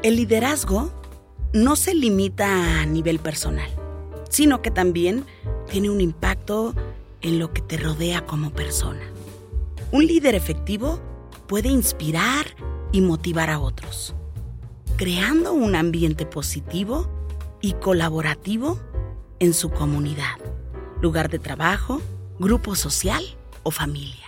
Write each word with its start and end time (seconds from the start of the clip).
El 0.00 0.14
liderazgo 0.14 0.92
no 1.52 1.74
se 1.74 1.92
limita 1.92 2.80
a 2.80 2.86
nivel 2.86 3.18
personal, 3.18 3.68
sino 4.30 4.62
que 4.62 4.70
también 4.70 5.24
tiene 5.68 5.90
un 5.90 6.00
impacto 6.00 6.72
en 7.20 7.40
lo 7.40 7.52
que 7.52 7.62
te 7.62 7.78
rodea 7.78 8.24
como 8.24 8.50
persona. 8.50 9.02
Un 9.90 10.06
líder 10.06 10.36
efectivo 10.36 11.00
puede 11.48 11.68
inspirar 11.68 12.46
y 12.92 13.00
motivar 13.00 13.50
a 13.50 13.58
otros, 13.58 14.14
creando 14.96 15.52
un 15.52 15.74
ambiente 15.74 16.26
positivo 16.26 17.08
y 17.60 17.72
colaborativo 17.72 18.78
en 19.40 19.52
su 19.52 19.68
comunidad, 19.68 20.36
lugar 21.02 21.28
de 21.28 21.40
trabajo, 21.40 22.00
grupo 22.38 22.76
social 22.76 23.24
o 23.64 23.72
familia. 23.72 24.27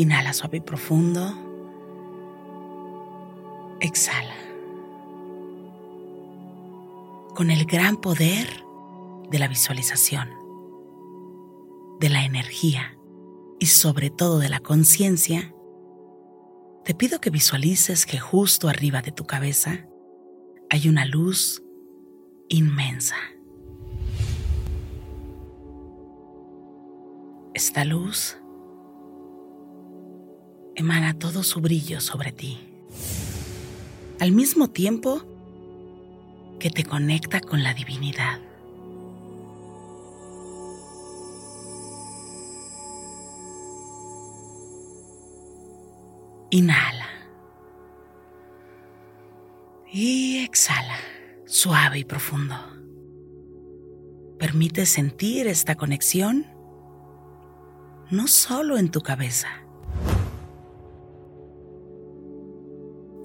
inhala 0.00 0.32
suave 0.32 0.58
y 0.58 0.60
profundo. 0.60 1.34
Exhala. 3.80 4.34
Con 7.34 7.50
el 7.50 7.66
gran 7.66 7.98
poder 7.98 8.48
de 9.30 9.38
la 9.38 9.46
visualización, 9.46 10.30
de 12.00 12.08
la 12.08 12.24
energía 12.24 12.96
y 13.58 13.66
sobre 13.66 14.10
todo 14.10 14.38
de 14.38 14.48
la 14.48 14.60
conciencia, 14.60 15.54
te 16.84 16.94
pido 16.94 17.20
que 17.20 17.30
visualices 17.30 18.06
que 18.06 18.18
justo 18.18 18.68
arriba 18.68 19.02
de 19.02 19.12
tu 19.12 19.26
cabeza 19.26 19.86
hay 20.70 20.88
una 20.88 21.04
luz 21.04 21.62
inmensa. 22.48 23.16
Esta 27.52 27.84
luz 27.84 28.39
emana 30.80 31.12
todo 31.12 31.42
su 31.42 31.60
brillo 31.60 32.00
sobre 32.00 32.32
ti, 32.32 32.58
al 34.18 34.32
mismo 34.32 34.68
tiempo 34.68 35.22
que 36.58 36.70
te 36.70 36.84
conecta 36.84 37.40
con 37.40 37.62
la 37.62 37.74
divinidad. 37.74 38.40
Inhala. 46.50 47.06
Y 49.92 50.38
exhala, 50.38 50.96
suave 51.44 51.98
y 51.98 52.04
profundo. 52.04 52.56
Permite 54.38 54.86
sentir 54.86 55.46
esta 55.46 55.74
conexión 55.74 56.46
no 58.10 58.26
solo 58.28 58.78
en 58.78 58.90
tu 58.90 59.02
cabeza, 59.02 59.48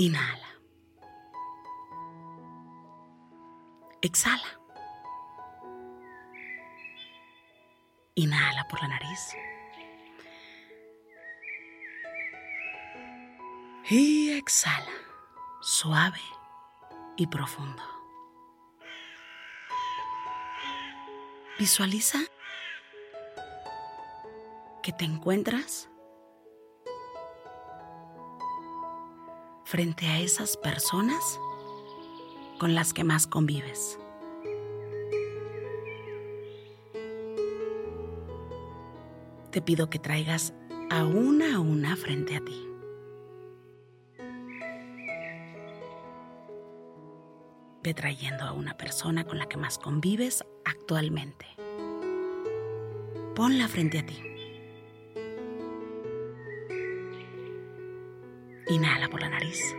Inhala. 0.00 0.48
Exhala. 4.00 4.50
Inhala 8.14 8.66
por 8.68 8.80
la 8.80 8.88
nariz. 8.88 9.36
Y 13.90 14.30
exhala. 14.38 14.90
Suave 15.60 16.22
y 17.18 17.26
profundo. 17.26 17.82
Visualiza 21.58 22.20
que 24.82 24.92
te 24.94 25.04
encuentras 25.04 25.89
frente 29.70 30.04
a 30.08 30.18
esas 30.18 30.56
personas 30.56 31.38
con 32.58 32.74
las 32.74 32.92
que 32.92 33.04
más 33.04 33.28
convives. 33.28 34.00
Te 39.52 39.62
pido 39.62 39.88
que 39.88 40.00
traigas 40.00 40.54
a 40.90 41.04
una 41.04 41.54
a 41.54 41.60
una 41.60 41.94
frente 41.94 42.34
a 42.34 42.40
ti. 42.40 42.66
Ve 47.84 47.94
trayendo 47.94 48.42
a 48.42 48.52
una 48.52 48.76
persona 48.76 49.22
con 49.24 49.38
la 49.38 49.46
que 49.46 49.56
más 49.56 49.78
convives 49.78 50.44
actualmente. 50.64 51.46
Ponla 53.36 53.68
frente 53.68 54.00
a 54.00 54.06
ti. 54.06 54.29
Inhala 58.70 59.08
por 59.08 59.20
la 59.20 59.28
nariz. 59.28 59.74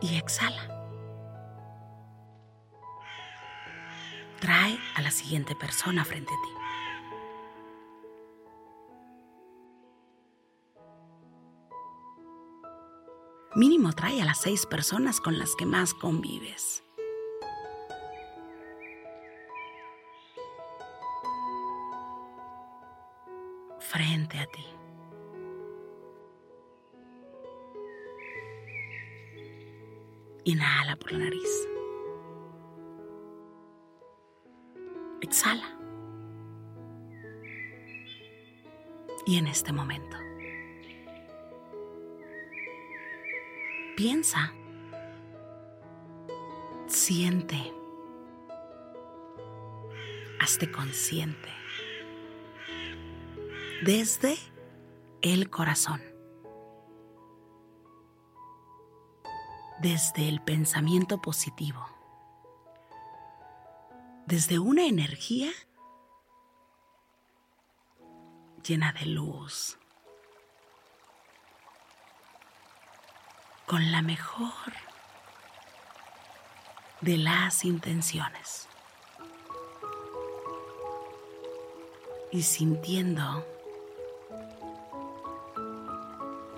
Y 0.00 0.16
exhala. 0.16 0.62
Trae 4.38 4.78
a 4.94 5.02
la 5.02 5.10
siguiente 5.10 5.56
persona 5.56 6.04
frente 6.04 6.32
a 6.32 6.36
ti. 6.36 6.60
Mínimo 13.56 13.92
trae 13.92 14.22
a 14.22 14.24
las 14.24 14.40
seis 14.40 14.66
personas 14.66 15.20
con 15.20 15.36
las 15.36 15.56
que 15.56 15.66
más 15.66 15.94
convives. 15.94 16.84
Frente 23.80 24.38
a 24.38 24.46
ti. 24.46 24.79
Inhala 30.50 30.96
por 30.96 31.12
la 31.12 31.18
nariz. 31.18 31.68
Exhala. 35.20 35.78
Y 39.26 39.36
en 39.38 39.46
este 39.46 39.72
momento, 39.72 40.16
piensa, 43.96 44.52
siente, 46.88 47.72
hazte 50.40 50.72
consciente 50.72 51.48
desde 53.84 54.36
el 55.22 55.48
corazón. 55.48 56.09
Desde 59.80 60.28
el 60.28 60.40
pensamiento 60.42 61.22
positivo, 61.22 61.86
desde 64.26 64.58
una 64.58 64.86
energía 64.86 65.50
llena 68.62 68.92
de 68.92 69.06
luz, 69.06 69.78
con 73.66 73.90
la 73.90 74.02
mejor 74.02 74.72
de 77.00 77.16
las 77.16 77.64
intenciones. 77.64 78.68
Y 82.32 82.42
sintiendo 82.42 83.44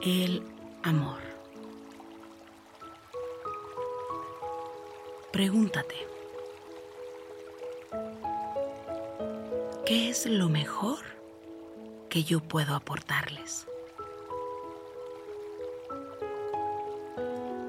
el 0.03 0.43
amor. 0.83 1.31
Pregúntate, 5.32 5.94
¿qué 9.87 10.11
es 10.11 10.26
lo 10.26 10.50
mejor 10.50 10.99
que 12.11 12.23
yo 12.23 12.40
puedo 12.40 12.75
aportarles? 12.75 13.67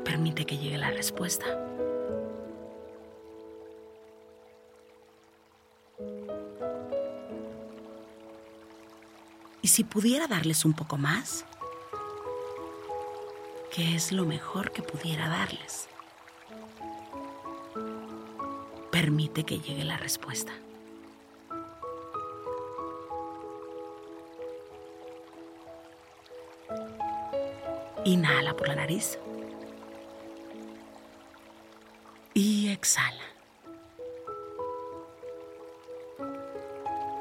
Permite 0.03 0.45
que 0.45 0.57
llegue 0.57 0.77
la 0.77 0.91
respuesta. 0.91 1.45
¿Y 9.61 9.69
si 9.69 9.85
pudiera 9.85 10.27
darles 10.27 10.65
un 10.65 10.73
poco 10.73 10.97
más? 10.97 11.45
¿Qué 13.71 13.95
es 13.95 14.11
lo 14.11 14.25
mejor 14.25 14.73
que 14.73 14.83
pudiera 14.83 15.29
darles? 15.29 15.87
Permite 19.03 19.43
que 19.43 19.59
llegue 19.59 19.83
la 19.83 19.97
respuesta. 19.97 20.53
Inhala 28.05 28.53
por 28.55 28.69
la 28.69 28.75
nariz. 28.75 29.19
Y 32.33 32.69
exhala. 32.69 33.25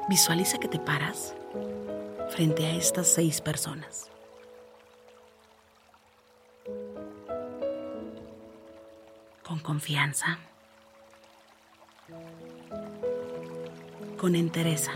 Visualiza 0.07 0.59
que 0.59 0.69
te 0.69 0.79
paras 0.79 1.35
frente 2.29 2.65
a 2.65 2.75
estas 2.75 3.09
seis 3.09 3.41
personas. 3.41 4.09
Con 9.43 9.59
confianza. 9.59 10.39
Con 14.23 14.35
entereza, 14.35 14.93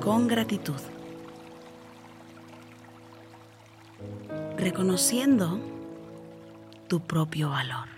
con 0.00 0.28
gratitud, 0.28 0.80
reconociendo 4.56 5.58
tu 6.86 7.00
propio 7.00 7.50
valor. 7.50 7.88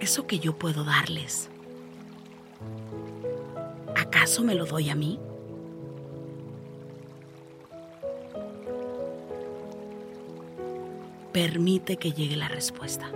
Eso 0.00 0.26
que 0.26 0.40
yo 0.40 0.58
puedo 0.58 0.82
darles, 0.82 1.48
¿acaso 3.94 4.42
me 4.42 4.56
lo 4.56 4.66
doy 4.66 4.90
a 4.90 4.96
mí? 4.96 5.20
Permite 11.32 11.96
que 11.96 12.12
llegue 12.12 12.36
la 12.36 12.48
respuesta. 12.48 13.08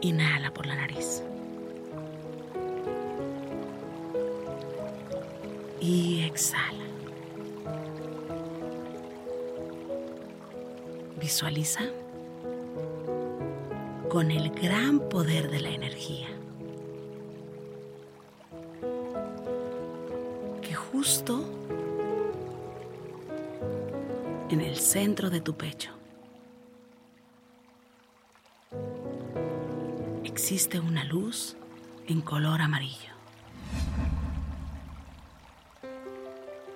Inhala 0.00 0.52
por 0.52 0.66
la 0.66 0.74
nariz. 0.74 1.22
Y 5.80 6.24
exhala. 6.24 6.84
Visualiza 11.20 11.84
con 14.08 14.30
el 14.30 14.50
gran 14.50 14.98
poder 15.08 15.50
de 15.50 15.60
la 15.60 15.70
energía 15.70 16.28
justo 21.06 21.40
en 24.50 24.60
el 24.60 24.76
centro 24.76 25.30
de 25.30 25.40
tu 25.40 25.56
pecho. 25.56 25.92
Existe 30.24 30.80
una 30.80 31.04
luz 31.04 31.56
en 32.08 32.20
color 32.22 32.60
amarillo. 32.60 33.12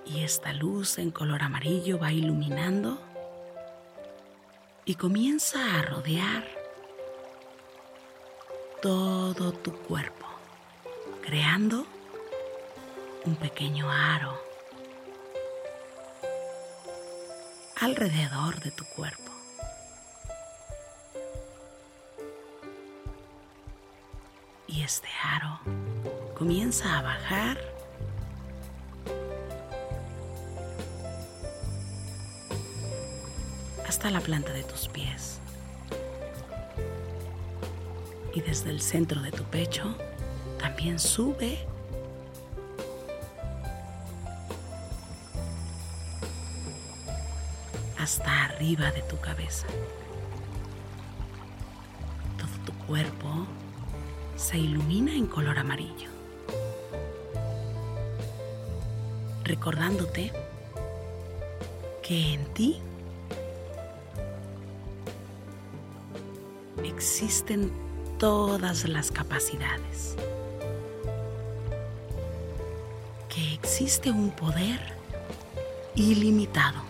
Y 0.06 0.20
esta 0.22 0.52
luz 0.52 0.98
en 0.98 1.10
color 1.10 1.42
amarillo 1.42 1.98
va 1.98 2.12
iluminando 2.12 3.02
y 4.84 4.94
comienza 4.94 5.58
a 5.76 5.82
rodear 5.82 6.44
todo 8.80 9.50
tu 9.50 9.72
cuerpo, 9.72 10.26
creando 11.20 11.84
un 13.26 13.36
pequeño 13.36 13.90
aro 13.90 14.40
alrededor 17.76 18.60
de 18.60 18.70
tu 18.70 18.84
cuerpo. 18.84 19.32
Y 24.66 24.82
este 24.82 25.08
aro 25.22 25.60
comienza 26.36 26.98
a 26.98 27.02
bajar 27.02 27.58
hasta 33.86 34.10
la 34.10 34.20
planta 34.20 34.52
de 34.52 34.62
tus 34.62 34.88
pies. 34.88 35.38
Y 38.34 38.40
desde 38.40 38.70
el 38.70 38.80
centro 38.80 39.20
de 39.20 39.32
tu 39.32 39.44
pecho 39.44 39.96
también 40.58 40.98
sube 40.98 41.66
hasta 48.00 48.44
arriba 48.44 48.90
de 48.92 49.02
tu 49.02 49.18
cabeza. 49.20 49.66
Todo 52.38 52.64
tu 52.64 52.72
cuerpo 52.86 53.46
se 54.36 54.56
ilumina 54.58 55.12
en 55.12 55.26
color 55.26 55.58
amarillo, 55.58 56.08
recordándote 59.44 60.32
que 62.02 62.34
en 62.34 62.44
ti 62.54 62.80
existen 66.82 67.70
todas 68.18 68.88
las 68.88 69.10
capacidades, 69.10 70.16
que 73.28 73.54
existe 73.54 74.10
un 74.10 74.30
poder 74.30 74.80
ilimitado 75.94 76.89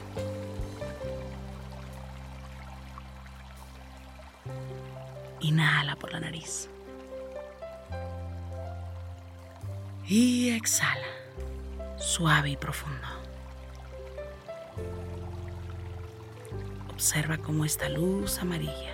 Inhala 5.41 5.97
por 5.97 6.13
la 6.13 6.21
nariz. 6.21 6.69
Y 10.07 10.51
exhala, 10.51 11.07
suave 11.97 12.51
y 12.51 12.57
profundo. 12.57 13.07
Observa 16.91 17.39
cómo 17.39 17.65
esta 17.65 17.89
luz 17.89 18.39
amarilla 18.41 18.93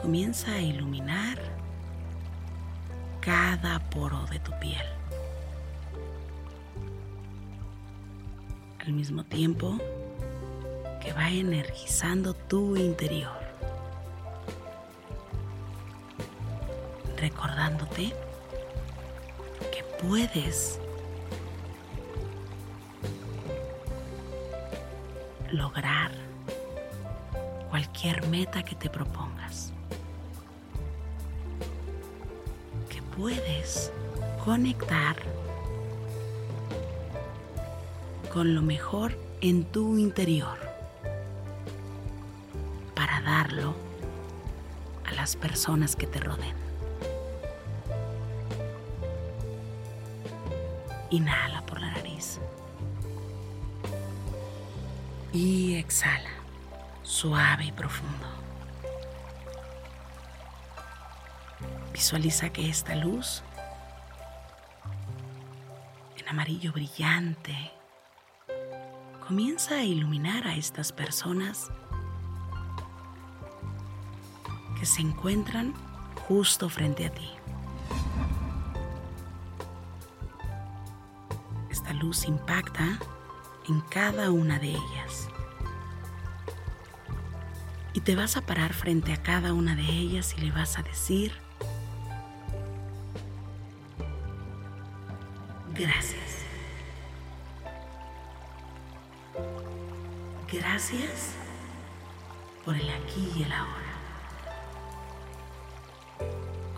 comienza 0.00 0.52
a 0.52 0.60
iluminar 0.60 1.38
cada 3.20 3.80
poro 3.90 4.24
de 4.26 4.38
tu 4.38 4.52
piel. 4.60 4.86
Al 8.78 8.92
mismo 8.92 9.24
tiempo 9.24 9.78
que 11.02 11.12
va 11.12 11.30
energizando 11.30 12.34
tu 12.34 12.76
interior. 12.76 13.45
Recordándote 17.26 18.12
que 19.72 19.82
puedes 20.00 20.78
lograr 25.50 26.12
cualquier 27.68 28.24
meta 28.28 28.62
que 28.62 28.76
te 28.76 28.88
propongas. 28.88 29.72
Que 32.88 33.02
puedes 33.16 33.90
conectar 34.44 35.16
con 38.32 38.54
lo 38.54 38.62
mejor 38.62 39.18
en 39.40 39.64
tu 39.64 39.98
interior 39.98 40.58
para 42.94 43.20
darlo 43.20 43.74
a 45.04 45.12
las 45.14 45.34
personas 45.34 45.96
que 45.96 46.06
te 46.06 46.20
rodeen. 46.20 46.65
Inhala 51.10 51.64
por 51.66 51.80
la 51.80 51.90
nariz. 51.90 52.40
Y 55.32 55.74
exhala, 55.76 56.30
suave 57.02 57.66
y 57.66 57.72
profundo. 57.72 58.26
Visualiza 61.92 62.50
que 62.50 62.68
esta 62.68 62.94
luz, 62.94 63.42
en 66.18 66.28
amarillo 66.28 66.72
brillante, 66.72 67.70
comienza 69.26 69.76
a 69.76 69.82
iluminar 69.82 70.46
a 70.46 70.54
estas 70.56 70.92
personas 70.92 71.68
que 74.78 74.86
se 74.86 75.00
encuentran 75.00 75.74
justo 76.28 76.68
frente 76.68 77.06
a 77.06 77.10
ti. 77.10 77.35
Esta 81.76 81.92
luz 81.92 82.24
impacta 82.24 82.98
en 83.68 83.82
cada 83.82 84.30
una 84.30 84.58
de 84.58 84.70
ellas. 84.70 85.28
Y 87.92 88.00
te 88.00 88.16
vas 88.16 88.38
a 88.38 88.40
parar 88.40 88.72
frente 88.72 89.12
a 89.12 89.22
cada 89.22 89.52
una 89.52 89.76
de 89.76 89.82
ellas 89.82 90.34
y 90.38 90.40
le 90.40 90.52
vas 90.52 90.78
a 90.78 90.82
decir, 90.82 91.32
gracias. 95.74 96.46
Gracias 100.50 101.32
por 102.64 102.74
el 102.74 102.88
aquí 102.88 103.30
y 103.36 103.42
el 103.42 103.52
ahora. 103.52 103.92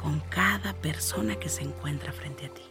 Con 0.02 0.19
cada 0.28 0.73
persona 0.73 1.37
que 1.37 1.49
se 1.49 1.62
encuentra 1.62 2.11
frente 2.12 2.47
a 2.47 2.49
ti. 2.49 2.64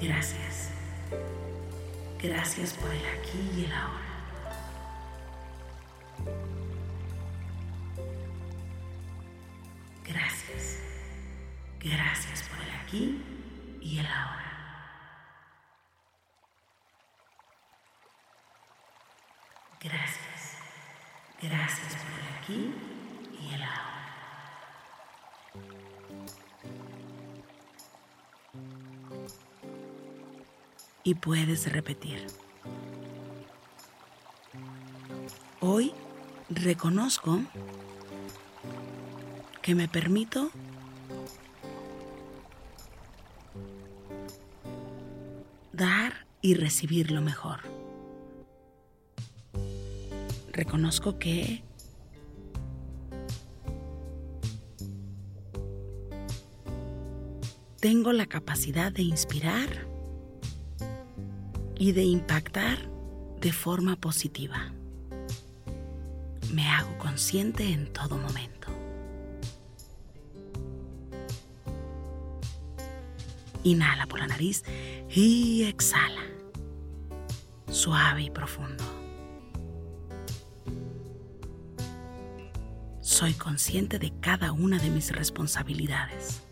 Gracias. 0.00 0.70
Gracias 2.22 2.72
por 2.74 2.90
el 2.90 3.04
aquí 3.06 3.38
y 3.56 3.64
el 3.64 3.72
ahora. 3.72 4.09
Y 31.10 31.14
puedes 31.16 31.72
repetir. 31.72 32.24
Hoy 35.58 35.92
reconozco 36.48 37.40
que 39.60 39.74
me 39.74 39.88
permito 39.88 40.52
dar 45.72 46.28
y 46.42 46.54
recibir 46.54 47.10
lo 47.10 47.22
mejor. 47.22 47.58
Reconozco 50.52 51.18
que 51.18 51.64
tengo 57.80 58.12
la 58.12 58.26
capacidad 58.26 58.92
de 58.92 59.02
inspirar 59.02 59.89
y 61.80 61.92
de 61.92 62.04
impactar 62.04 62.78
de 63.40 63.52
forma 63.52 63.96
positiva. 63.96 64.70
Me 66.52 66.68
hago 66.68 66.98
consciente 66.98 67.72
en 67.72 67.90
todo 67.90 68.18
momento. 68.18 68.68
Inhala 73.62 74.06
por 74.06 74.20
la 74.20 74.26
nariz 74.26 74.62
y 75.08 75.62
exhala. 75.62 76.20
Suave 77.70 78.24
y 78.24 78.30
profundo. 78.30 78.84
Soy 83.00 83.32
consciente 83.32 83.98
de 83.98 84.12
cada 84.20 84.52
una 84.52 84.78
de 84.78 84.90
mis 84.90 85.12
responsabilidades. 85.12 86.42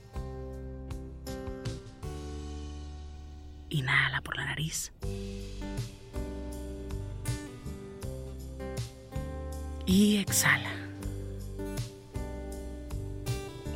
Exhala. 10.28 10.70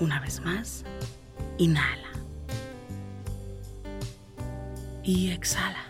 Una 0.00 0.20
vez 0.20 0.40
más, 0.42 0.84
inhala. 1.56 2.10
Y 5.02 5.30
exhala. 5.30 5.84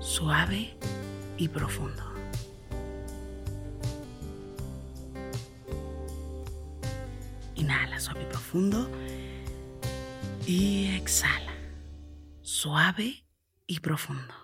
Suave 0.00 0.76
y 1.38 1.48
profundo. 1.48 2.02
Inhala 7.54 7.98
suave 7.98 8.22
y 8.22 8.26
profundo. 8.26 8.90
Y 10.46 10.94
exhala. 10.94 11.54
Suave 12.42 13.24
y 13.66 13.80
profundo. 13.80 14.43